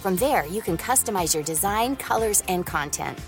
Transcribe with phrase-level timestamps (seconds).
[0.00, 3.18] From there, you can customize your design, colors, and content.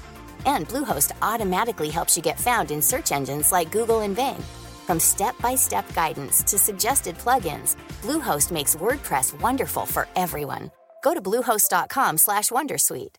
[0.46, 4.42] And Bluehost automatically helps you get found in search engines like Google and Bing.
[4.86, 10.70] From step-by-step guidance to suggested plugins, Bluehost makes WordPress wonderful for everyone.
[11.04, 13.16] Go to bluehost.com/wondersuite.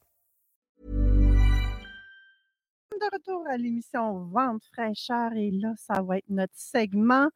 [3.03, 7.29] de retour à l'émission Vente fraîcheur et là, ça va être notre segment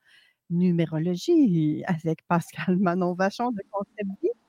[0.50, 4.47] numérologie avec Pascal Manon Vachon de Concept.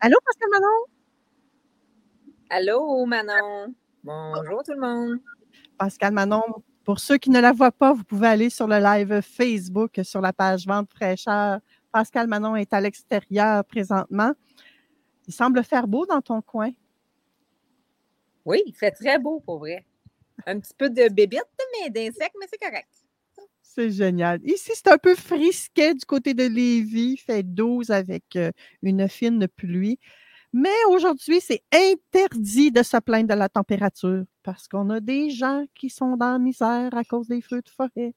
[0.00, 0.84] Allô, Pascal Manon?
[2.50, 3.74] Allô, Manon.
[4.04, 5.20] Bonjour tout le monde.
[5.78, 6.42] Pascal Manon,
[6.84, 10.20] pour ceux qui ne la voient pas, vous pouvez aller sur le live Facebook sur
[10.20, 11.60] la page Vente fraîcheur.
[11.90, 14.32] Pascal Manon est à l'extérieur présentement.
[15.26, 16.70] Il semble faire beau dans ton coin.
[18.44, 19.86] Oui, il fait très beau pour vrai.
[20.46, 22.95] Un petit peu de bébite, mais d'insectes, mais c'est correct.
[23.76, 24.40] C'est génial.
[24.44, 27.18] Ici, c'est un peu frisquet du côté de Lévis.
[27.18, 28.50] Fait 12 avec euh,
[28.82, 29.98] une fine pluie.
[30.54, 35.66] Mais aujourd'hui, c'est interdit de se plaindre de la température parce qu'on a des gens
[35.74, 38.14] qui sont dans la misère à cause des feux de forêt.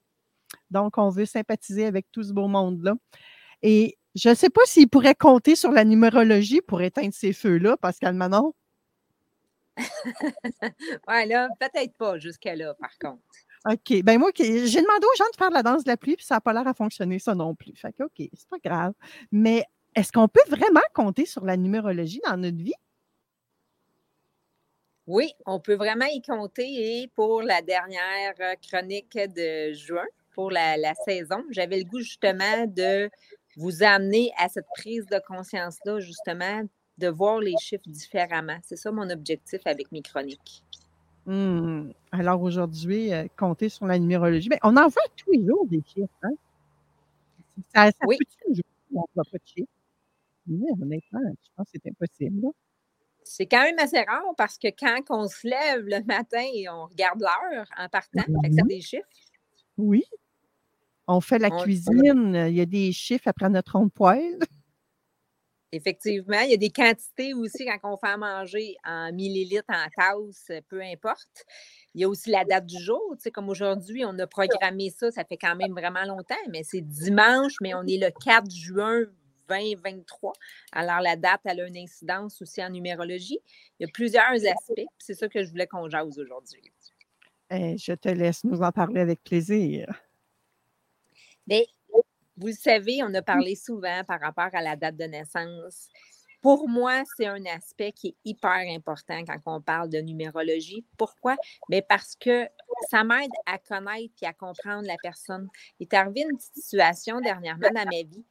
[0.71, 2.95] Donc, on veut sympathiser avec tout ce beau monde-là.
[3.61, 7.75] Et je ne sais pas s'il pourrait compter sur la numérologie pour éteindre ces feux-là,
[7.75, 8.53] Pascal Manon.
[11.07, 13.23] Ouais, là, peut-être pas jusqu'à là, par contre.
[13.65, 14.03] OK.
[14.03, 16.35] Ben moi, j'ai demandé aux gens de faire la danse de la pluie, puis ça
[16.35, 17.75] n'a pas l'air à fonctionner, ça non plus.
[17.75, 18.93] Fait que, OK, c'est pas grave.
[19.31, 19.65] Mais
[19.95, 22.73] est-ce qu'on peut vraiment compter sur la numérologie dans notre vie?
[25.07, 27.01] Oui, on peut vraiment y compter.
[27.01, 30.05] Et pour la dernière euh, chronique de juin,
[30.35, 33.09] pour la, la saison, j'avais le goût justement de
[33.57, 36.61] vous amener à cette prise de conscience-là, justement,
[36.99, 38.57] de voir les chiffres différemment.
[38.63, 40.63] C'est ça mon objectif avec mes chroniques.
[41.31, 41.91] Hmm.
[42.11, 44.49] Alors aujourd'hui, euh, compter sur la numérologie.
[44.49, 46.09] Ben, on en voit tous les jours des chiffres.
[46.23, 46.31] Hein?
[47.75, 48.17] Ça, ça Oui.
[48.47, 48.53] où
[48.95, 49.69] on ne voit pas de chiffres?
[50.47, 52.41] Mais honnêtement, je pense que c'est impossible.
[52.41, 52.49] là.
[53.23, 56.85] C'est quand même assez rare parce que quand on se lève le matin et on
[56.87, 59.05] regarde l'heure en partant, fait que ça a des chiffres.
[59.77, 60.03] Oui.
[61.05, 64.39] On fait la On- cuisine, il y a des chiffres après notre rond de poêle.
[65.71, 69.87] Effectivement, il y a des quantités aussi quand on fait à manger en millilitres, en
[69.95, 71.45] tasse, peu importe.
[71.93, 73.01] Il y a aussi la date du jour.
[73.17, 76.63] Tu sais, comme aujourd'hui, on a programmé ça, ça fait quand même vraiment longtemps, mais
[76.63, 79.03] c'est dimanche, mais on est le 4 juin
[79.49, 80.33] 2023.
[80.71, 83.39] Alors, la date, elle a une incidence aussi en numérologie.
[83.79, 84.85] Il y a plusieurs aspects.
[84.97, 86.61] C'est ça que je voulais qu'on jase aujourd'hui.
[87.51, 89.87] Eh, je te laisse nous en parler avec plaisir.
[91.47, 91.65] Mais
[92.39, 95.89] vous le savez, on a parlé souvent par rapport à la date de naissance.
[96.41, 100.85] Pour moi, c'est un aspect qui est hyper important quand on parle de numérologie.
[100.97, 101.35] Pourquoi?
[101.67, 102.47] Bien parce que
[102.89, 105.49] ça m'aide à connaître et à comprendre la personne.
[105.79, 108.23] Il est arrivé une petite situation dernièrement dans ma vie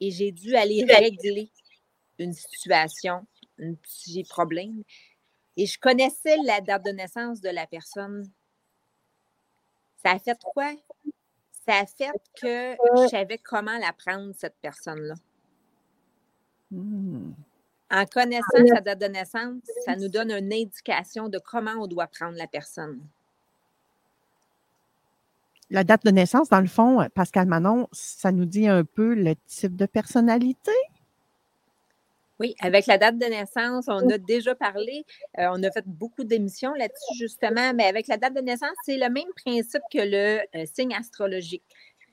[0.00, 1.50] et j'ai dû aller régler
[2.18, 3.26] une situation,
[3.58, 4.82] un petit problème.
[5.56, 8.30] Et je connaissais la date de naissance de la personne.
[10.02, 10.70] Ça a fait quoi?
[11.66, 12.10] Ça a fait
[12.40, 15.14] que je savais comment la prendre, cette personne-là.
[16.70, 17.32] Hmm.
[17.90, 22.06] En connaissant sa date de naissance, ça nous donne une indication de comment on doit
[22.06, 23.00] prendre la personne.
[25.70, 29.34] La date de naissance, dans le fond, Pascal Manon, ça nous dit un peu le
[29.46, 30.72] type de personnalité?
[32.40, 35.04] Oui, avec la date de naissance, on a déjà parlé,
[35.38, 38.96] euh, on a fait beaucoup d'émissions là-dessus justement, mais avec la date de naissance, c'est
[38.96, 41.62] le même principe que le euh, signe astrologique.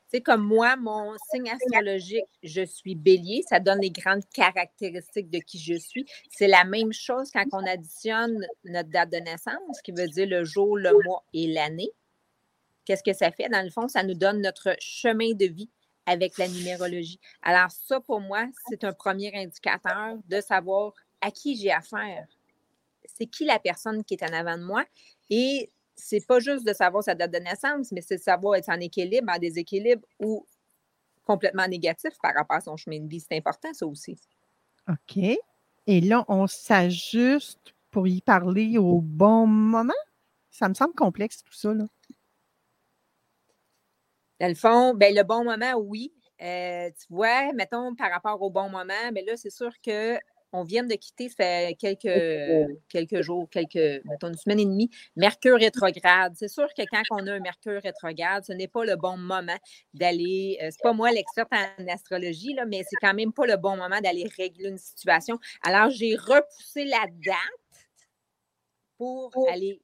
[0.09, 5.39] C'est comme moi, mon signe astrologique, je suis bélier, ça donne les grandes caractéristiques de
[5.39, 6.05] qui je suis.
[6.29, 10.43] C'est la même chose quand on additionne notre date de naissance, qui veut dire le
[10.43, 11.89] jour, le mois et l'année.
[12.85, 13.47] Qu'est-ce que ça fait?
[13.47, 15.69] Dans le fond, ça nous donne notre chemin de vie
[16.05, 17.19] avec la numérologie.
[17.41, 22.27] Alors, ça, pour moi, c'est un premier indicateur de savoir à qui j'ai affaire.
[23.05, 24.83] C'est qui la personne qui est en avant de moi?
[25.29, 28.69] Et c'est pas juste de savoir sa date de naissance, mais c'est de savoir être
[28.69, 30.45] en équilibre, en déséquilibre ou
[31.23, 33.19] complètement négatif par rapport à son chemin de vie.
[33.19, 34.17] C'est important, ça aussi.
[34.89, 35.23] OK.
[35.87, 39.93] Et là, on s'ajuste pour y parler au bon moment?
[40.49, 41.73] Ça me semble complexe tout ça.
[41.73, 41.85] Là.
[44.41, 46.11] Dans le fond, ben, le bon moment, oui.
[46.41, 50.17] Euh, tu vois, mettons, par rapport au bon moment, mais là, c'est sûr que
[50.51, 54.89] on vient de quitter, ça fait quelques, quelques jours, quelques, mettons, une semaine et demie,
[55.15, 56.33] Mercure rétrograde.
[56.35, 59.55] C'est sûr que quand on a un Mercure rétrograde, ce n'est pas le bon moment
[59.93, 63.57] d'aller, euh, c'est pas moi l'experte en astrologie, là, mais c'est quand même pas le
[63.57, 65.37] bon moment d'aller régler une situation.
[65.63, 67.37] Alors, j'ai repoussé la date
[68.97, 69.79] pour aller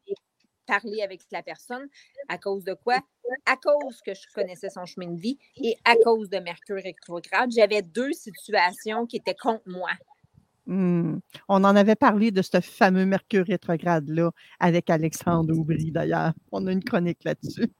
[0.67, 1.87] parler avec la personne.
[2.29, 2.99] À cause de quoi?
[3.45, 7.51] À cause que je connaissais son chemin de vie et à cause de Mercure rétrograde.
[7.55, 9.89] J'avais deux situations qui étaient contre moi.
[10.67, 11.19] Hmm.
[11.47, 16.33] On en avait parlé de ce fameux Mercure rétrograde-là avec Alexandre Aubry, d'ailleurs.
[16.51, 17.71] On a une chronique là-dessus.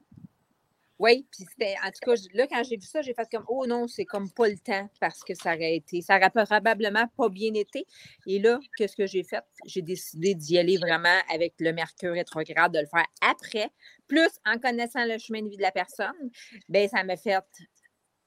[1.00, 3.68] Oui, puis c'était, en tout cas, là, quand j'ai vu ça, j'ai fait comme, oh
[3.68, 7.30] non, c'est comme pas le temps parce que ça aurait été, ça aurait probablement pas
[7.30, 7.86] bien été.
[8.26, 9.44] Et là, qu'est-ce que j'ai fait?
[9.66, 13.70] J'ai décidé d'y aller vraiment avec le Mercure rétrograde, de le faire après.
[14.08, 16.32] Plus, en connaissant le chemin de vie de la personne,
[16.68, 17.38] bien, ça m'a fait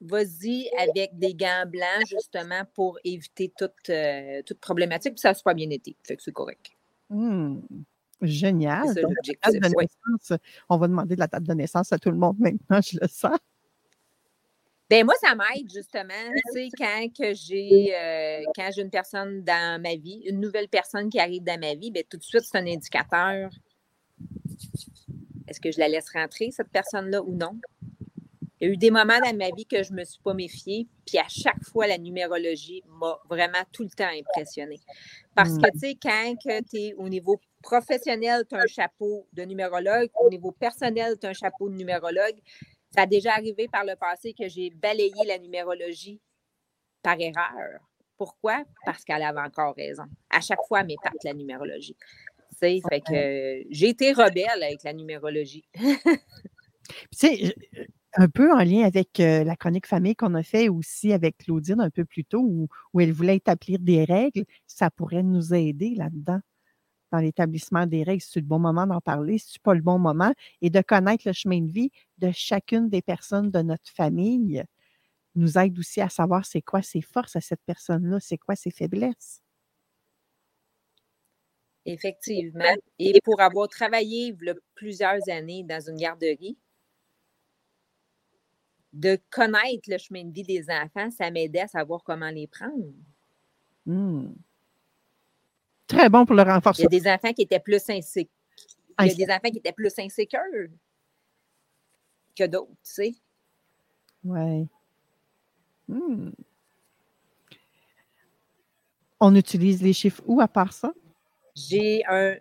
[0.01, 5.13] vas-y avec des gants blancs, justement, pour éviter toute, euh, toute problématique.
[5.13, 5.95] Puis ça n'a pas bien été.
[6.03, 6.71] Fait que c'est correct.
[7.09, 7.59] Mmh.
[8.21, 8.87] Génial.
[10.69, 13.07] on va demander de la date de naissance à tout le monde maintenant, je le
[13.07, 13.37] sens.
[14.91, 19.41] Ben moi, ça m'aide justement, tu sais, quand que j'ai euh, quand j'ai une personne
[19.41, 22.43] dans ma vie, une nouvelle personne qui arrive dans ma vie, ben tout de suite,
[22.43, 23.51] c'est un indicateur.
[25.47, 27.57] Est-ce que je la laisse rentrer, cette personne-là, ou non?
[28.59, 30.33] Il y a eu des moments dans ma vie que je ne me suis pas
[30.33, 34.81] méfiée, puis à chaque fois, la numérologie m'a vraiment tout le temps impressionnée.
[35.35, 35.71] Parce que, mm.
[35.71, 36.35] tu sais, quand
[36.69, 41.27] tu es au niveau professionnel, tu as un chapeau de numérologue, au niveau personnel, tu
[41.27, 42.39] as un chapeau de numérologue,
[42.93, 46.19] ça a déjà arrivé par le passé que j'ai balayé la numérologie
[47.01, 47.79] par erreur.
[48.17, 48.63] Pourquoi?
[48.85, 50.03] Parce qu'elle avait encore raison.
[50.29, 51.95] À chaque fois, elle m'épate la numérologie.
[52.59, 55.65] Fait que j'ai été rebelle avec la numérologie.
[57.17, 57.53] tu
[58.13, 61.89] un peu en lien avec la chronique famille qu'on a fait aussi avec Claudine un
[61.89, 62.67] peu plus tôt, où,
[62.99, 66.39] elle voulait établir des règles, ça pourrait nous aider là-dedans,
[67.11, 68.21] dans l'établissement des règles.
[68.21, 71.33] C'est le bon moment d'en parler, c'est pas le bon moment, et de connaître le
[71.33, 74.63] chemin de vie de chacune des personnes de notre famille
[75.35, 78.71] nous aide aussi à savoir c'est quoi ses forces à cette personne-là, c'est quoi ses
[78.71, 79.41] faiblesses.
[81.85, 82.75] Effectivement.
[82.99, 84.35] Et pour avoir travaillé
[84.75, 86.57] plusieurs années dans une garderie,
[88.93, 92.93] de connaître le chemin de vie des enfants, ça m'aidait à savoir comment les prendre.
[93.85, 94.33] Hmm.
[95.91, 96.83] Très bon pour le renforcer.
[96.83, 98.31] Il y a des enfants qui étaient plus insécures.
[99.01, 100.39] Il y a des enfants qui étaient plus insécures
[102.37, 103.15] que d'autres, tu sais.
[104.23, 104.67] Oui.
[105.89, 106.29] Hmm.
[109.19, 110.93] On utilise les chiffres où à part ça?
[111.55, 112.37] J'ai un.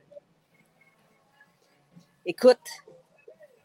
[2.25, 2.59] Écoute,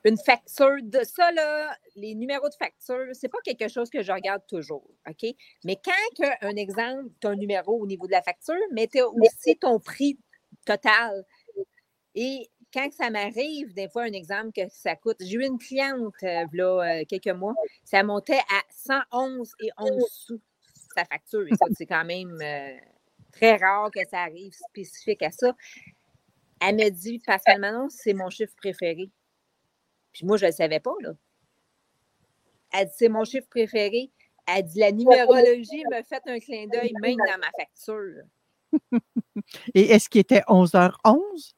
[0.06, 4.12] une facture de ça, là, les numéros de facture, c'est pas quelque chose que je
[4.12, 5.36] regarde toujours, OK?
[5.64, 9.00] Mais quand, un exemple, tu as un numéro au niveau de la facture, mais tu
[9.00, 10.20] as aussi ton prix
[10.66, 11.26] total.
[12.14, 16.14] Et quand ça m'arrive, des fois, un exemple que ça coûte, j'ai eu une cliente,
[16.24, 20.42] euh, là, euh, quelques mois, ça montait à 111 et 11 sous,
[20.94, 21.46] sa facture.
[21.78, 22.78] c'est quand même euh,
[23.32, 25.56] très rare que ça arrive spécifique à ça.
[26.62, 29.10] Elle me dit, Pascal Manon, c'est mon chiffre préféré.
[30.16, 31.12] Puis moi, je ne le savais pas, là.
[32.72, 34.12] Elle dit, c'est mon chiffre préféré.
[34.48, 38.24] Elle dit, la numérologie m'a fait un clin d'œil même dans ma facture.
[39.74, 41.54] Et est-ce qu'il était 11h11?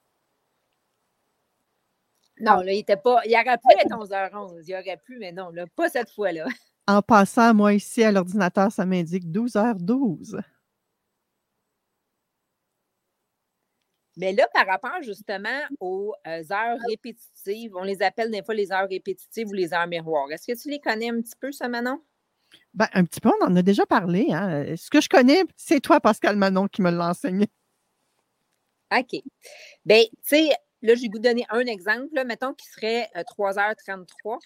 [2.39, 3.21] Non, là, il était pas.
[3.25, 4.63] Il aurait pu être 11h11.
[4.67, 6.47] Il aurait pu, mais non, là, pas cette fois-là.
[6.87, 10.41] En passant, moi, ici, à l'ordinateur, ça m'indique 12h12.
[14.17, 18.71] Mais là, par rapport justement aux euh, heures répétitives, on les appelle des fois les
[18.71, 20.31] heures répétitives ou les heures miroirs.
[20.31, 22.01] Est-ce que tu les connais un petit peu, ça, Manon?
[22.73, 24.27] Ben, un petit peu, on en a déjà parlé.
[24.31, 24.75] Hein.
[24.75, 27.47] Ce que je connais, c'est toi, Pascal Manon, qui me l'a enseigné.
[28.91, 29.21] OK.
[29.85, 30.49] Bien, tu sais,
[30.81, 33.99] là, j'ai vous donner un exemple, mettons, qui serait 3h33.
[34.33, 34.37] Euh,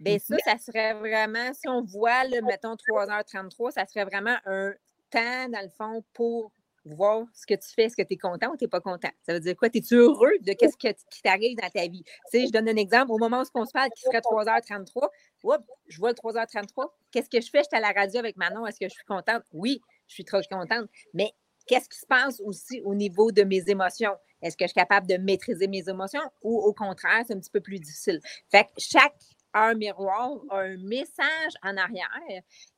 [0.00, 4.72] Bien, ça, ça serait vraiment, si on voit, mettons, 3h33, ça serait vraiment un
[5.10, 6.50] temps, dans le fond, pour
[6.84, 9.10] voir ce que tu fais, est-ce que tu es content ou tu n'es pas content?
[9.22, 9.68] Ça veut dire quoi?
[9.72, 12.02] Es-tu heureux de ce qui t'arrive dans ta vie?
[12.04, 13.12] Tu sais, je donne un exemple.
[13.12, 15.08] Au moment où on se parle, qui serait 3h33,
[15.86, 16.90] je vois le 3h33.
[17.10, 17.58] Qu'est-ce que je fais?
[17.58, 18.66] Je suis à la radio avec Manon.
[18.66, 19.42] Est-ce que je suis contente?
[19.52, 20.88] Oui, je suis trop contente.
[21.14, 21.32] Mais
[21.66, 24.16] qu'est-ce qui se passe aussi au niveau de mes émotions?
[24.42, 27.50] Est-ce que je suis capable de maîtriser mes émotions ou au contraire, c'est un petit
[27.50, 28.20] peu plus difficile?
[28.50, 29.14] Fait que chaque
[29.54, 32.08] un miroir, un message en arrière.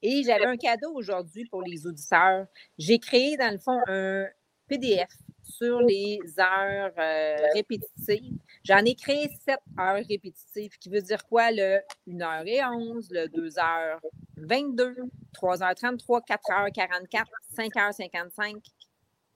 [0.02, 2.46] Et j'avais un cadeau aujourd'hui pour les auditeurs.
[2.78, 4.26] J'ai créé, dans le fond, un
[4.68, 5.10] PDF
[5.42, 8.38] sur les heures euh, répétitives.
[8.64, 11.50] J'en ai créé sept heures répétitives, qui veut dire quoi?
[11.50, 14.96] Le 1h11, le 2h22,
[15.34, 17.24] 3h33, 4h44,
[17.56, 18.56] 5h55,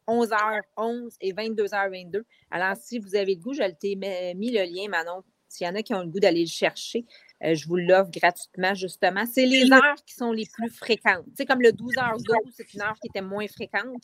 [0.08, 2.22] 11h11 et 22h22.
[2.50, 3.94] Alors, si vous avez le goût, je t'ai
[4.34, 5.22] mis le lien, Manon.
[5.48, 7.06] S'il y en a qui ont le goût d'aller le chercher,
[7.44, 9.24] euh, je vous l'offre gratuitement, justement.
[9.26, 11.24] C'est les heures qui sont les plus fréquentes.
[11.26, 14.02] Tu sais, comme le 12h12, c'est une heure qui était moins fréquente,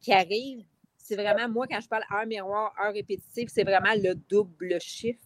[0.00, 0.64] qui arrive.
[0.96, 5.24] C'est vraiment, moi, quand je parle heure miroir, heure répétitive, c'est vraiment le double chiffre.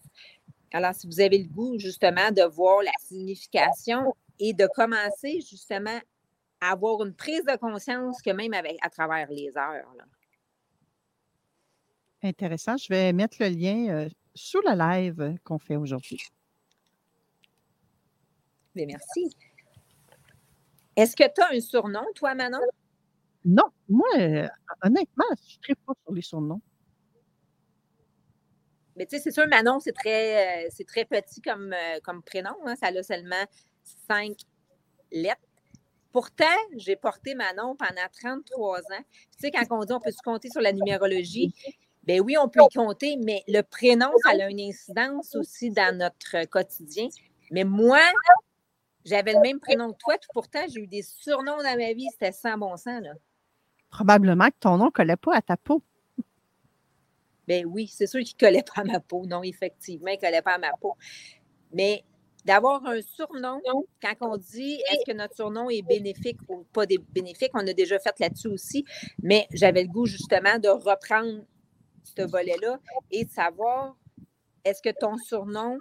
[0.71, 5.99] Alors, si vous avez le goût, justement, de voir la signification et de commencer, justement,
[6.61, 9.85] à avoir une prise de conscience que même avec, à travers les heures.
[12.23, 12.77] Intéressant.
[12.77, 16.21] Je vais mettre le lien euh, sous le live qu'on fait aujourd'hui.
[18.75, 19.35] Mais merci.
[20.95, 22.59] Est-ce que tu as un surnom, toi, Manon?
[23.45, 24.47] Non, moi, euh,
[24.83, 25.25] honnêtement,
[25.61, 26.61] je ne pas sur les surnoms.
[28.95, 32.21] Mais tu sais, c'est sûr, Manon, c'est très, euh, c'est très petit comme, euh, comme
[32.21, 32.55] prénom.
[32.65, 32.75] Hein.
[32.75, 33.43] Ça a seulement
[34.07, 34.37] cinq
[35.11, 35.41] lettres.
[36.11, 36.45] Pourtant,
[36.77, 39.03] j'ai porté Manon pendant 33 ans.
[39.31, 41.53] Tu sais, quand on dit on peut se compter sur la numérologie,
[42.03, 45.97] ben oui, on peut y compter, mais le prénom, ça a une incidence aussi dans
[45.97, 47.07] notre quotidien.
[47.49, 47.99] Mais moi,
[49.05, 52.31] j'avais le même prénom que toi, pourtant, j'ai eu des surnoms dans ma vie, c'était
[52.31, 53.01] sans bon sens.
[53.01, 53.13] Là.
[53.89, 55.83] Probablement que ton nom ne collait pas à ta peau.
[57.47, 59.25] Ben oui, c'est sûr qu'il ne collait pas à ma peau.
[59.25, 60.95] Non, effectivement, il ne collait pas à ma peau.
[61.73, 62.03] Mais
[62.45, 63.61] d'avoir un surnom,
[64.01, 67.99] quand on dit est-ce que notre surnom est bénéfique ou pas bénéfique, on a déjà
[67.99, 68.85] fait là-dessus aussi,
[69.21, 71.43] mais j'avais le goût justement de reprendre
[72.03, 72.79] ce volet-là
[73.11, 73.95] et de savoir
[74.65, 75.77] est-ce que ton surnom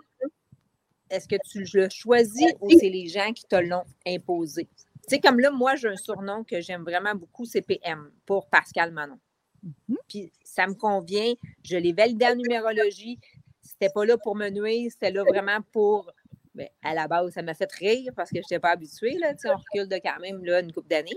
[1.12, 4.68] est-ce que tu le choisis ou c'est les gens qui te l'ont imposé?
[4.74, 8.48] Tu sais, comme là, moi, j'ai un surnom que j'aime vraiment beaucoup, c'est PM, pour
[8.48, 9.18] Pascal Manon.
[9.64, 9.96] Mm-hmm.
[10.08, 13.18] Puis ça me convient, je l'ai validé en numérologie.
[13.60, 16.10] C'était pas là pour me nuire, c'était là vraiment pour.
[16.54, 19.16] Ben, à la base, ça m'a fait rire parce que je n'étais pas habituée.
[19.18, 21.16] Là, on recule de quand même là, une couple d'années.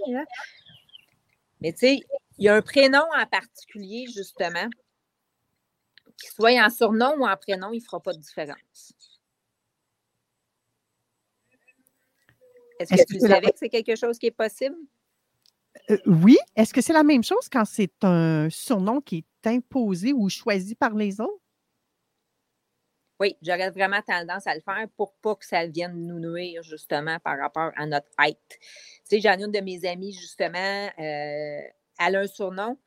[1.59, 1.99] Mais tu sais,
[2.37, 4.69] il y a un prénom en particulier, justement,
[6.17, 8.93] qu'il soit en surnom ou en prénom, il ne fera pas de différence.
[12.79, 14.75] Est-ce que tu savais que c'est quelque chose qui est possible?
[15.89, 16.37] Euh, oui.
[16.55, 20.75] Est-ce que c'est la même chose quand c'est un surnom qui est imposé ou choisi
[20.75, 21.41] par les autres?
[23.19, 27.17] Oui, j'aurais vraiment tendance à le faire pour pas que ça vienne nous nuire justement
[27.19, 28.37] par rapport à notre height.
[28.49, 28.59] Tu
[29.05, 31.61] sais, j'en ai une de mes amies justement, euh,
[31.99, 32.77] elle a un surnom,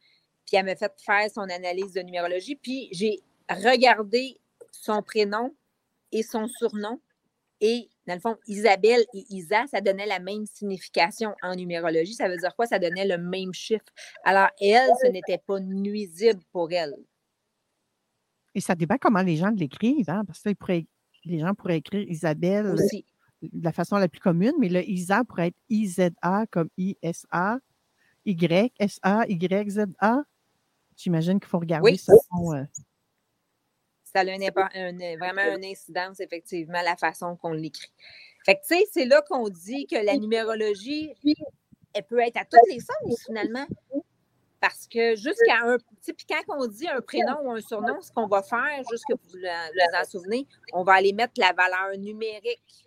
[0.46, 4.38] puis elle m'a fait faire son analyse de numérologie, puis j'ai regardé
[4.70, 5.54] son prénom
[6.12, 7.00] et son surnom
[7.62, 12.14] et dans le fond, Isabelle et Isa, ça donnait la même signification en numérologie.
[12.14, 12.66] Ça veut dire quoi?
[12.66, 13.84] Ça donnait le même chiffre.
[14.24, 16.94] Alors, elle, ce n'était pas nuisible pour elle.
[18.54, 20.24] Et ça dépend comment les gens l'écrivent, hein?
[20.26, 20.48] parce que
[21.26, 22.76] les gens pourraient écrire Isabelle
[23.42, 27.58] de la façon la plus commune, mais le Isa pourrait être IZA comme ISA,
[28.24, 30.24] YSA, YZA.
[30.96, 31.98] J'imagine qu'il faut regarder oui.
[31.98, 32.14] ça
[34.24, 37.92] ça a vraiment une incidence, effectivement, la façon qu'on l'écrit.
[38.44, 41.14] Fait que, tu sais, c'est là qu'on dit que la numérologie,
[41.92, 43.66] elle peut être à tous les sens, finalement.
[44.60, 45.76] Parce que jusqu'à un.
[46.02, 49.14] Puis quand on dit un prénom ou un surnom, ce qu'on va faire, juste que
[49.14, 52.84] vous vous en souvenez, on va aller mettre la valeur numérique.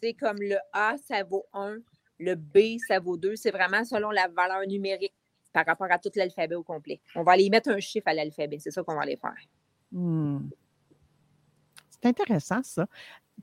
[0.00, 1.78] C'est comme le A, ça vaut 1,
[2.18, 3.36] le B, ça vaut 2.
[3.36, 5.14] C'est vraiment selon la valeur numérique
[5.52, 7.00] par rapport à tout l'alphabet au complet.
[7.14, 8.58] On va aller mettre un chiffre à l'alphabet.
[8.58, 9.36] C'est ça qu'on va aller faire.
[9.92, 10.48] Mmh.
[11.90, 12.86] C'est intéressant, ça.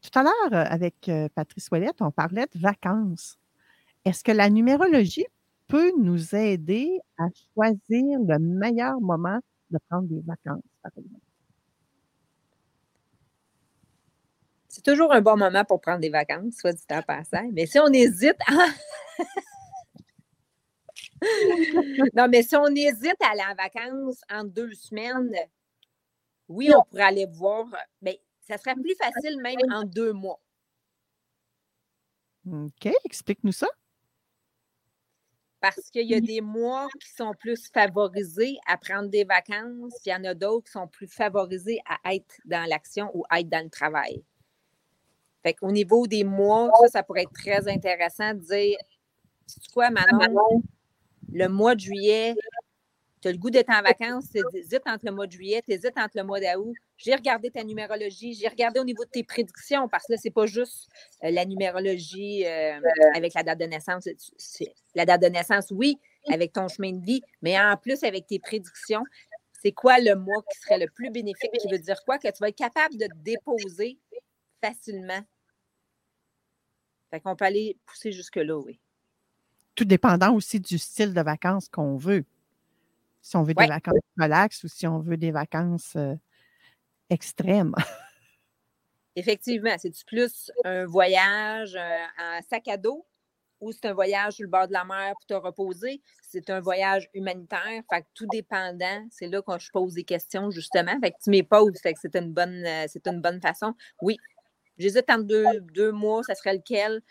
[0.02, 3.38] Tout à l'heure, euh, avec euh, Patrice Ouellette, on parlait de vacances.
[4.04, 5.26] Est-ce que la numérologie
[5.68, 9.40] peut nous aider à choisir le meilleur moment
[9.72, 11.22] de prendre des vacances, par exemple?
[14.68, 17.50] C'est toujours un bon moment pour prendre des vacances, soit du temps passant.
[17.54, 18.38] Mais si on hésite,
[22.14, 25.32] non, mais si on hésite à aller en vacances en deux semaines,
[26.48, 27.66] oui, on pourrait aller voir,
[28.02, 30.40] mais euh, ben, ça serait plus facile même en deux mois.
[32.52, 33.68] OK, explique-nous ça.
[35.60, 40.08] Parce qu'il y a des mois qui sont plus favorisés à prendre des vacances, puis
[40.08, 43.40] il y en a d'autres qui sont plus favorisés à être dans l'action ou à
[43.40, 44.24] être dans le travail.
[45.42, 48.78] Fait qu'au niveau des mois, ça, ça pourrait être très intéressant de dire,
[49.48, 50.62] tu quoi, Manon,
[51.32, 52.36] le mois de juillet,
[53.26, 55.74] tu as le goût d'être en vacances, tu hésites entre le mois de juillet, tu
[55.74, 56.76] hésites entre le mois d'août.
[56.96, 60.28] J'ai regardé ta numérologie, j'ai regardé au niveau de tes prédictions, parce que là, ce
[60.28, 60.88] n'est pas juste
[61.24, 62.80] euh, la numérologie euh,
[63.16, 64.08] avec la date de naissance.
[64.94, 65.98] La date de naissance, oui,
[66.32, 69.04] avec ton chemin de vie, mais en plus avec tes prédictions,
[69.54, 72.20] c'est quoi le mois qui serait le plus bénéfique, qui veut dire quoi?
[72.20, 73.98] Que tu vas être capable de te déposer
[74.64, 75.22] facilement.
[77.10, 78.80] Fait qu'on peut aller pousser jusque-là, oui.
[79.74, 82.24] Tout dépendant aussi du style de vacances qu'on veut.
[83.26, 83.66] Si on veut Ouais.
[83.66, 86.14] des vacances relax ou si on veut des vacances euh,
[87.10, 87.74] extrêmes.
[89.16, 93.04] Effectivement, c'est-tu plus un voyage euh, en sac à dos
[93.60, 96.04] ou c'est un voyage sur le bord de la mer pour te reposer?
[96.22, 97.82] C'est un voyage humanitaire.
[97.92, 100.96] Fait que tout dépendant, c'est là que je pose des questions, justement.
[101.02, 103.74] Fait que tu m'époses, fait que c'est une bonne, euh, c'est une bonne façon.
[104.04, 104.18] Oui,
[104.78, 107.02] j'hésite entre deux, deux mois, ça serait lequel?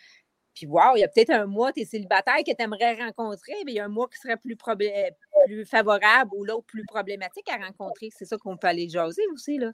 [0.54, 3.54] Puis, wow, il y a peut-être un mois, tu es célibataire que tu aimerais rencontrer,
[3.66, 5.10] mais il y a un mois qui serait plus, problé-
[5.46, 8.10] plus favorable ou l'autre plus problématique à rencontrer.
[8.16, 9.70] C'est ça qu'on peut aller jaser aussi, là.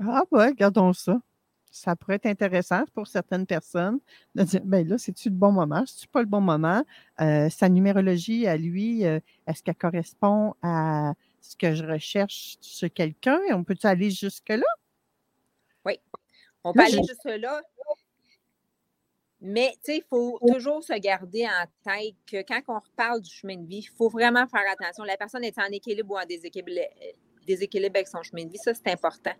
[0.00, 1.20] Ah ouais, regardons ça.
[1.72, 4.00] Ça pourrait être intéressant pour certaines personnes
[4.34, 5.84] de dire, ben là, c'est-tu le bon moment?
[5.86, 6.84] C'est-tu pas le bon moment?
[7.20, 12.92] Euh, sa numérologie à lui, euh, est-ce qu'elle correspond à ce que je recherche sur
[12.92, 13.38] quelqu'un?
[13.52, 14.66] On peut-tu aller jusque-là?
[16.62, 17.62] On peut Là, aller j'ai- juste là.
[19.42, 23.30] Mais, tu sais, il faut toujours se garder en tête que quand on reparle du
[23.30, 25.04] chemin de vie, il faut vraiment faire attention.
[25.04, 27.12] La personne est en équilibre ou en déséquilibre, euh,
[27.46, 28.58] déséquilibre avec son chemin de vie.
[28.58, 29.32] Ça, c'est important.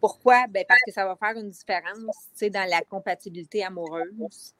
[0.00, 0.46] Pourquoi?
[0.48, 1.96] Ben, parce que ça va faire une différence,
[2.32, 4.54] tu sais, dans la compatibilité amoureuse.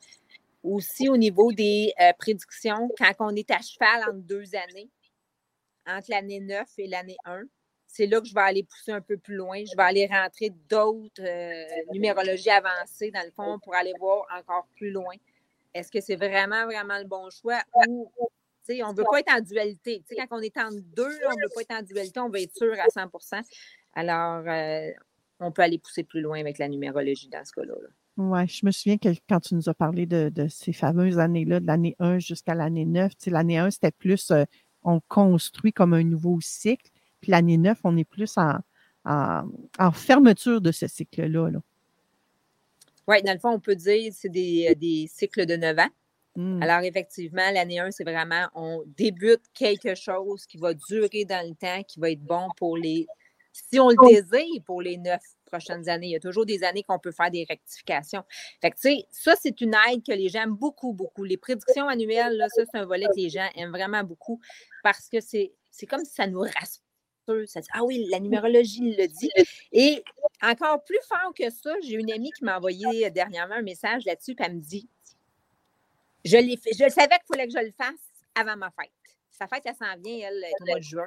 [0.62, 4.90] Aussi, au niveau des euh, prédictions, quand on est à cheval entre deux années,
[5.86, 7.42] entre l'année 9 et l'année 1,
[7.88, 9.58] c'est là que je vais aller pousser un peu plus loin.
[9.64, 14.68] Je vais aller rentrer d'autres euh, numérologies avancées, dans le fond, pour aller voir encore
[14.76, 15.14] plus loin.
[15.74, 18.10] Est-ce que c'est vraiment, vraiment le bon choix ou,
[18.70, 20.04] on ne veut pas être en dualité.
[20.14, 22.54] Quand on est en deux, on ne veut pas être en dualité, on veut être
[22.54, 23.42] sûr à 100%
[23.94, 24.90] Alors, euh,
[25.40, 27.74] on peut aller pousser plus loin avec la numérologie dans ce cas-là.
[27.80, 27.88] là.
[28.18, 31.66] Oui, je me souviens que quand tu nous as parlé de, ces fameuses années-là, de
[31.66, 34.44] l'année 1 jusqu'à l'année 9, tu sais, l'année 1, c'était plus, euh,
[34.82, 36.90] on construit comme un nouveau cycle,
[37.20, 38.58] puis l'année 9, on est plus en,
[39.04, 39.44] en,
[39.78, 41.50] en fermeture de ce cycle-là.
[41.50, 41.60] là.
[43.06, 45.88] Oui, dans le fond, on peut dire que c'est des, des cycles de 9 ans.
[46.36, 46.62] Hmm.
[46.62, 51.54] Alors, effectivement, l'année 1, c'est vraiment, on débute quelque chose qui va durer dans le
[51.54, 53.06] temps, qui va être bon pour les,
[53.52, 56.08] si on le désire, pour les neuf prochaines années.
[56.08, 58.22] Il y a toujours des années qu'on peut faire des rectifications.
[58.60, 61.24] Fait que, tu sais, ça, c'est une aide que les gens aiment beaucoup, beaucoup.
[61.24, 64.38] Les prédictions annuelles, là, ça, c'est un volet que les gens aiment vraiment beaucoup
[64.82, 66.82] parce que c'est c'est comme si ça nous rassure.
[67.46, 69.30] Ça dit, ah oui, la numérologie le dit.
[69.72, 70.02] Et
[70.42, 74.04] encore plus fort que ça, j'ai une amie qui m'a envoyé euh, dernièrement un message
[74.04, 74.88] là-dessus, puis elle me dit,
[76.24, 76.72] je l'ai fait.
[76.72, 78.90] Je savais qu'il fallait que je le fasse avant ma fête.
[79.30, 81.06] Sa fête, elle s'en vient, elle, est au mois de juin.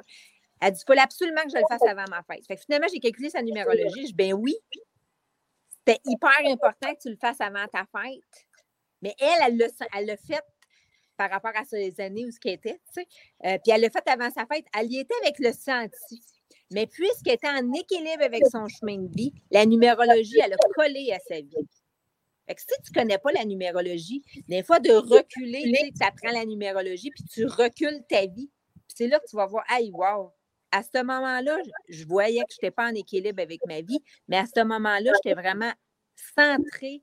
[0.60, 2.46] Elle dit, il fallait absolument que je le fasse avant ma fête.
[2.46, 4.02] Fait que finalement, j'ai calculé sa numérologie.
[4.02, 4.54] Je dis, ben oui,
[5.70, 8.46] c'était hyper important que tu le fasses avant ta fête.
[9.02, 10.40] Mais elle, elle l'a elle l'a fait
[11.22, 13.06] par rapport à ses années où ce qu'elle était, tu sais.
[13.44, 14.64] Euh, puis elle l'a fait avant sa fête.
[14.76, 16.20] Elle y était avec le senti.
[16.72, 21.12] Mais puisqu'elle était en équilibre avec son chemin de vie, la numérologie, elle a collé
[21.12, 21.68] à sa vie.
[22.48, 26.32] Fait que si tu ne connais pas la numérologie, des fois de reculer, tu apprends
[26.32, 28.50] la numérologie, puis tu recules ta vie.
[28.88, 30.32] C'est là que tu vas voir, hey, wow,
[30.72, 31.56] à ce moment-là,
[31.88, 35.12] je voyais que je n'étais pas en équilibre avec ma vie, mais à ce moment-là,
[35.22, 35.72] j'étais vraiment
[36.34, 37.02] centrée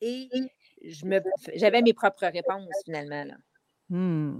[0.00, 0.28] et
[1.54, 3.24] j'avais mes propres réponses finalement.
[3.88, 4.38] Hmm.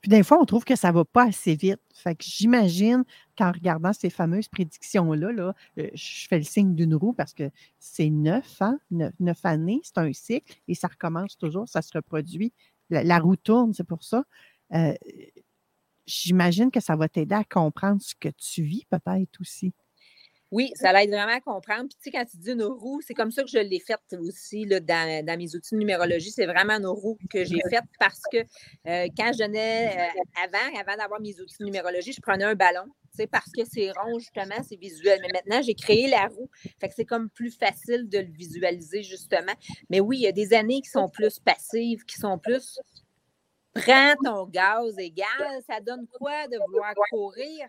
[0.00, 1.80] Puis des fois, on trouve que ça ne va pas assez vite.
[1.94, 3.04] Fait que j'imagine
[3.36, 7.50] qu'en regardant ces fameuses prédictions-là, là, euh, je fais le signe d'une roue parce que
[7.78, 11.90] c'est neuf ans, neuf, neuf années, c'est un cycle et ça recommence toujours, ça se
[11.94, 12.52] reproduit.
[12.90, 14.24] La, la roue tourne, c'est pour ça.
[14.72, 14.94] Euh,
[16.06, 19.72] j'imagine que ça va t'aider à comprendre ce que tu vis peut-être aussi.
[20.52, 21.88] Oui, ça l'aide vraiment à comprendre.
[21.88, 24.00] Puis, tu sais, quand tu dis une roue, c'est comme ça que je l'ai faite
[24.20, 26.30] aussi là, dans, dans, mes outils de numérologie.
[26.30, 30.78] C'est vraiment une roue que j'ai faite parce que euh, quand je donnais euh, avant,
[30.78, 32.84] avant d'avoir mes outils de numérologie, je prenais un ballon.
[32.84, 35.20] Tu sais, parce que c'est rond, justement, c'est visuel.
[35.22, 36.50] Mais maintenant, j'ai créé la roue.
[36.78, 39.52] Fait que c'est comme plus facile de le visualiser, justement.
[39.88, 42.78] Mais oui, il y a des années qui sont plus passives, qui sont plus
[43.74, 45.62] prends ton gaz égal.
[45.66, 47.68] Ça donne quoi de vouloir courir?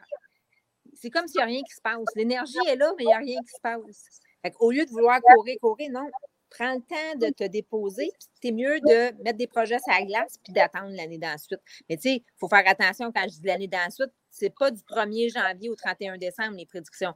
[0.96, 2.06] C'est comme s'il n'y a rien qui se passe.
[2.16, 4.22] L'énergie est là, mais il n'y a rien qui se passe.
[4.44, 6.08] Fait Au lieu de vouloir courir, courir, non.
[6.50, 8.12] Prends le temps de te déposer.
[8.42, 11.60] C'est mieux de mettre des projets sur la glace puis d'attendre l'année d'ensuite.
[11.90, 14.82] Mais tu sais, il faut faire attention quand je dis l'année d'ensuite, c'est pas du
[14.82, 17.14] 1er janvier au 31 décembre, les prédictions.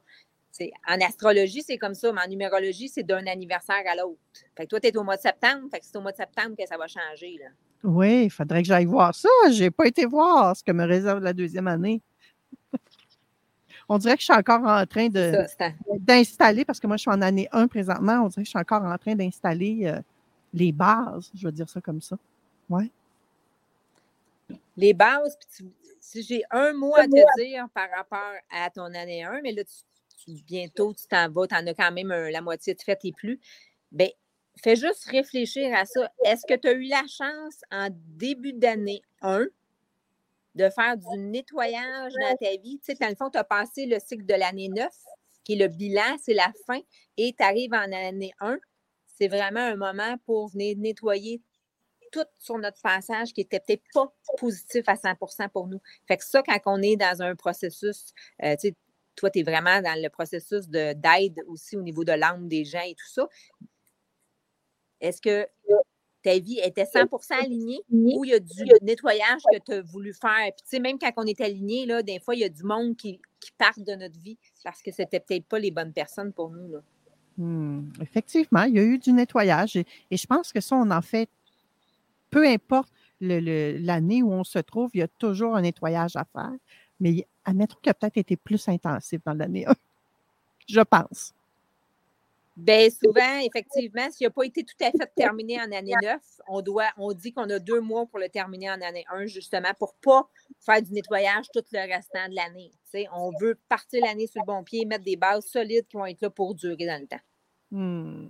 [0.50, 4.18] T'sais, en astrologie, c'est comme ça, mais en numérologie, c'est d'un anniversaire à l'autre.
[4.56, 6.16] Fait que toi, tu es au mois de septembre, fait que c'est au mois de
[6.16, 7.36] septembre que ça va changer.
[7.38, 7.50] Là.
[7.84, 9.28] Oui, il faudrait que j'aille voir ça.
[9.52, 12.02] Je n'ai pas été voir ce que me réserve la deuxième année
[13.88, 15.32] on dirait que je suis encore en train de,
[15.98, 18.58] d'installer, parce que moi, je suis en année 1 présentement, on dirait que je suis
[18.58, 20.00] encore en train d'installer euh,
[20.52, 22.16] les bases, je vais dire ça comme ça.
[22.70, 22.90] Oui.
[24.76, 25.64] les bases, tu-
[26.00, 29.62] si j'ai un mot à te dire par rapport à ton année 1, mais là,
[29.64, 32.98] tu- tu- bientôt, tu t'en vas, tu en as quand même la moitié de fait
[33.04, 33.40] et plus,
[33.90, 34.08] bien,
[34.62, 36.10] fais juste réfléchir à ça.
[36.24, 39.46] Est-ce que tu as eu la chance en début d'année 1
[40.54, 42.78] de faire du nettoyage dans ta vie?
[42.80, 44.92] Tu sais, dans le fond, tu as passé le cycle de l'année 9,
[45.44, 46.80] qui est le bilan, c'est la fin,
[47.16, 48.58] et tu arrives en année 1.
[49.06, 51.40] C'est vraiment un moment pour venir nettoyer
[52.12, 55.80] tout sur notre passage qui n'était peut-être pas positif à 100% pour nous.
[56.06, 58.74] Fait que ça, quand on est dans un processus, euh, tu sais,
[59.16, 62.64] toi, tu es vraiment dans le processus de- d'aide aussi au niveau de l'âme des
[62.64, 63.28] gens et tout ça.
[65.00, 65.46] Est-ce que
[66.22, 70.12] ta vie était 100% alignée ou il y a du nettoyage que tu as voulu
[70.12, 70.52] faire?
[70.56, 72.64] Puis, tu sais, même quand on est aligné, là, des fois, il y a du
[72.64, 76.32] monde qui, qui part de notre vie parce que c'était peut-être pas les bonnes personnes
[76.32, 76.72] pour nous.
[76.72, 76.78] Là.
[77.36, 80.90] Hmm, Effectivement, il y a eu du nettoyage et, et je pense que ça, on
[80.90, 81.28] en fait,
[82.30, 86.52] peu importe l'année où on se trouve, il y a toujours un nettoyage à faire.
[87.00, 89.72] Mais admettons qu'il a peut-être été plus intensif dans l'année 1.
[90.68, 91.32] Je pense.
[92.58, 96.60] Bien, souvent, effectivement, s'il n'a pas été tout à fait terminé en année 9, on,
[96.60, 99.94] doit, on dit qu'on a deux mois pour le terminer en année 1, justement, pour
[99.94, 102.72] ne pas faire du nettoyage tout le restant de l'année.
[102.72, 105.96] Tu sais, on veut partir l'année sur le bon pied, mettre des bases solides qui
[105.96, 107.20] vont être là pour durer dans le temps.
[107.70, 108.26] Hmm.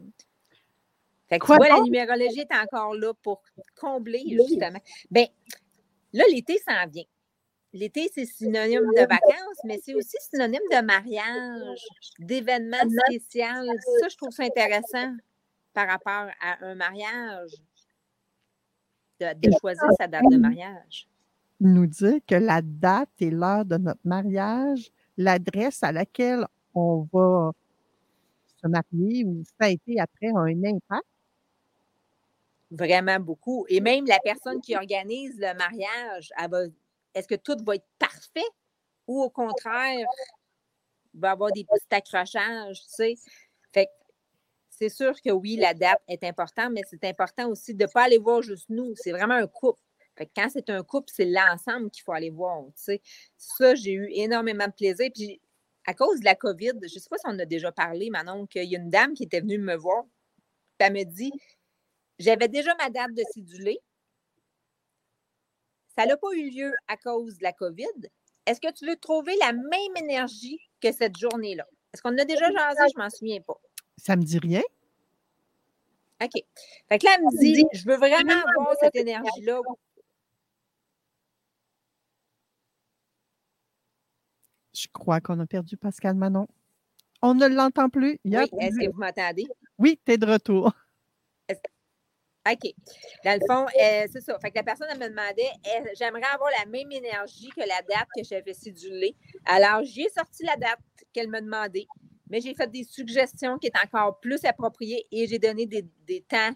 [1.31, 3.43] Fait que Quoi tu vois, la numérologie est encore là pour
[3.81, 4.81] combler, justement.
[5.11, 5.27] Bien,
[6.13, 7.05] là, l'été s'en vient.
[7.75, 11.81] L'été, c'est synonyme de vacances, mais c'est aussi synonyme de mariage,
[12.19, 13.73] d'événements spéciaux.
[14.01, 15.15] Ça, je trouve ça intéressant
[15.75, 17.51] par rapport à un mariage,
[19.21, 21.09] de, de choisir sa date de mariage.
[21.61, 27.53] Nous dit que la date et l'heure de notre mariage, l'adresse à laquelle on va
[28.63, 31.05] se marier ou fêter après a un impact.
[32.71, 33.67] Vraiment beaucoup.
[33.69, 36.65] Et même la personne qui organise le mariage, elle va-
[37.15, 38.49] est-ce que tout va être parfait
[39.07, 40.07] ou au contraire,
[41.15, 43.15] il va y avoir des petits accrochages, tu sais?
[44.79, 48.05] C'est sûr que oui, la date est importante, mais c'est important aussi de ne pas
[48.05, 48.95] aller voir juste nous.
[48.95, 49.83] C'est vraiment un couple.
[50.17, 53.03] Fait que quand c'est un couple, c'est l'ensemble qu'il faut aller voir, tu sais?
[53.37, 55.11] Ça, j'ai eu énormément de plaisir.
[55.13, 55.41] Puis
[55.85, 58.47] à cause de la COVID, je ne sais pas si on a déjà parlé, Manon,
[58.47, 60.05] qu'il y a une dame qui était venue me voir.
[60.79, 61.33] Puis elle me dit
[62.21, 63.81] J'avais déjà ma date de cédulé.
[65.99, 68.09] Ça n'a pas eu lieu à cause de la COVID.
[68.47, 71.67] Est-ce que tu veux trouver la même énergie que cette journée-là?
[71.93, 72.83] Est-ce qu'on en a déjà jasé?
[72.95, 73.61] Je ne m'en souviens pas.
[73.97, 74.63] Ça me dit rien.
[76.23, 76.31] OK.
[76.89, 79.61] Fait que là, elle me dit Je veux vraiment avoir cette énergie-là.
[84.73, 86.47] Je crois qu'on a perdu Pascal Manon.
[87.23, 88.21] On ne l'entend plus.
[88.23, 89.49] Il Oui, est-ce que vous m'entendez?
[89.79, 90.73] Oui, tu es de retour.
[92.51, 92.73] OK.
[93.25, 94.39] Dans le fond, euh, c'est ça.
[94.39, 95.51] Fait que la personne, elle me demandait
[95.99, 99.15] j'aimerais avoir la même énergie que la date que j'avais cédulée.
[99.45, 100.79] Alors, j'ai sorti la date
[101.13, 101.87] qu'elle me demandait,
[102.29, 106.23] mais j'ai fait des suggestions qui étaient encore plus appropriées et j'ai donné des, des
[106.23, 106.55] temps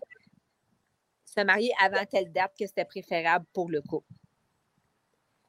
[1.24, 4.12] se marier avant telle date que c'était préférable pour le couple.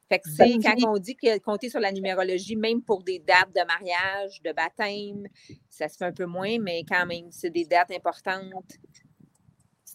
[0.09, 3.53] Fait que c'est quand on dit que compter sur la numérologie, même pour des dates
[3.55, 5.27] de mariage, de baptême,
[5.69, 8.77] ça se fait un peu moins, mais quand même, c'est des dates importantes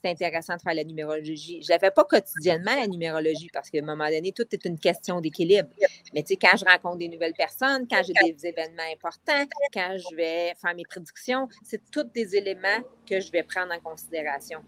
[0.01, 1.63] c'est intéressant de faire la numérologie.
[1.63, 4.65] Je ne la fais pas quotidiennement, la numérologie, parce qu'à un moment donné, tout est
[4.65, 5.69] une question d'équilibre.
[6.15, 9.97] Mais tu sais, quand je rencontre des nouvelles personnes, quand j'ai des événements importants, quand
[9.97, 14.61] je vais faire mes prédictions, c'est tous des éléments que je vais prendre en considération.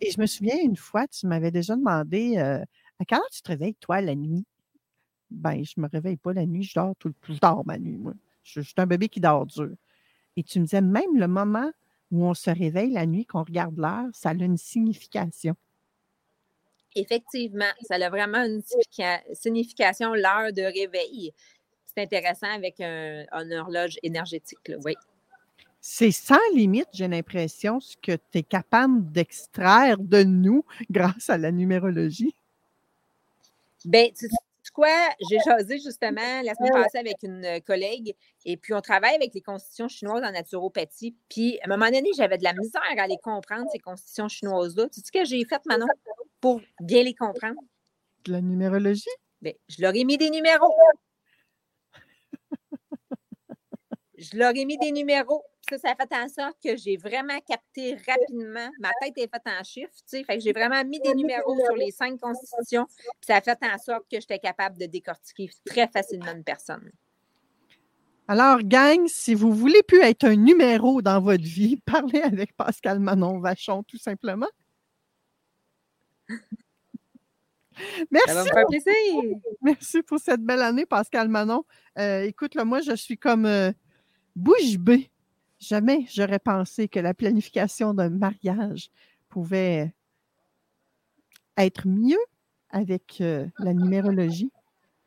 [0.00, 2.62] Et je me souviens une fois, tu m'avais déjà demandé euh,
[2.98, 4.44] à quelle heure tu te réveilles, toi, la nuit?
[5.30, 7.96] Ben, je ne me réveille pas la nuit, je dors tout le dors ma nuit,
[7.96, 8.12] moi.
[8.42, 9.70] Je, je suis un bébé qui dort dur.
[10.36, 11.70] Et tu me disais, même le moment
[12.10, 15.54] où on se réveille la nuit, qu'on regarde l'heure, ça a une signification.
[16.96, 21.32] Effectivement, ça a vraiment une significa- signification, l'heure de réveil.
[21.86, 24.94] C'est intéressant avec un, une horloge énergétique, là, oui.
[25.80, 31.38] C'est sans limite, j'ai l'impression, ce que tu es capable d'extraire de nous grâce à
[31.38, 32.34] la numérologie.
[33.84, 34.28] Bien, tu
[34.70, 35.14] sais quoi?
[35.28, 39.40] J'ai jasé justement la semaine passée avec une collègue et puis on travaille avec les
[39.40, 41.16] constitutions chinoises en naturopathie.
[41.28, 44.88] Puis à un moment donné, j'avais de la misère à les comprendre, ces constitutions chinoises-là.
[44.88, 45.86] Tu sais ce que j'ai fait, Manon,
[46.40, 47.60] pour bien les comprendre?
[48.24, 49.04] De la numérologie?
[49.40, 50.74] Bien, je leur ai mis des numéros.
[54.18, 55.42] je leur ai mis des numéros.
[55.70, 58.68] Ça, ça a fait en sorte que j'ai vraiment capté rapidement.
[58.80, 60.24] Ma tête est faite en chiffres, tu sais.
[60.24, 62.86] Fait que j'ai vraiment mis des numéros sur les cinq constitutions.
[62.86, 66.90] Puis ça a fait en sorte que j'étais capable de décortiquer très facilement une personne.
[68.28, 73.00] Alors, gang, si vous voulez plus être un numéro dans votre vie, parlez avec Pascal
[73.00, 74.48] Manon Vachon, tout simplement.
[78.10, 78.28] Merci.
[78.28, 78.92] Ça va me faire plaisir.
[79.62, 81.64] Merci pour cette belle année, Pascal Manon.
[81.98, 83.72] Euh, écoute, là, moi, je suis comme euh,
[84.36, 85.10] bouche bée.
[85.60, 88.90] Jamais j'aurais pensé que la planification d'un mariage
[89.28, 89.94] pouvait
[91.56, 92.18] être mieux
[92.70, 94.50] avec euh, la numérologie.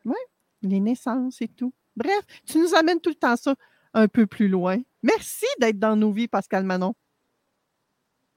[0.05, 0.15] Oui,
[0.61, 1.73] les naissances et tout.
[1.95, 3.55] Bref, tu nous amènes tout le temps ça
[3.93, 4.77] un peu plus loin.
[5.01, 6.93] Merci d'être dans nos vies, Pascal Manon.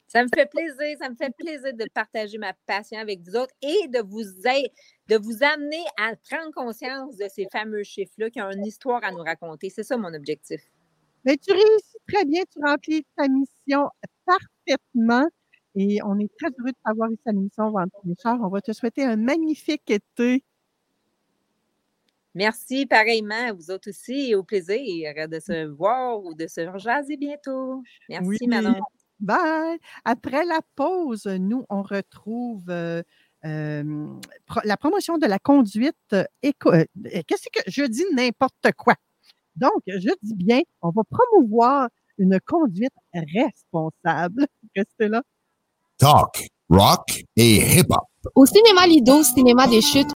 [0.08, 3.54] Ça me fait plaisir, ça me fait plaisir de partager ma passion avec vous autres
[3.60, 4.70] et de vous, ai-
[5.08, 9.10] de vous amener à prendre conscience de ces fameux chiffres-là qui ont une histoire à
[9.10, 9.68] nous raconter.
[9.68, 10.60] C'est ça mon objectif.
[11.26, 13.90] Mais tu réussis très bien, tu remplis ta mission
[14.24, 15.28] parfaitement.
[15.74, 17.74] Et on est très heureux de t'avoir ici à l'émission
[18.06, 18.38] Richard.
[18.40, 20.44] On va te souhaiter un magnifique été.
[22.34, 26.60] Merci pareillement à vous autres aussi et au plaisir de se voir ou de se
[26.78, 27.82] jaser bientôt.
[28.08, 28.38] Merci Oui.
[28.46, 28.74] Manon.
[29.18, 29.78] Bye.
[30.04, 33.02] Après la pause, nous, on retrouve euh,
[33.44, 34.06] euh,
[34.64, 36.70] la promotion de la conduite euh, éco.
[37.26, 38.94] Qu'est-ce que je dis n'importe quoi?
[39.56, 41.88] Donc, je dis bien, on va promouvoir
[42.18, 44.46] une conduite responsable.
[44.74, 45.22] Restez là.
[45.98, 48.04] Talk, rock et hip-hop.
[48.34, 50.10] Au cinéma Lido, cinéma des chutes,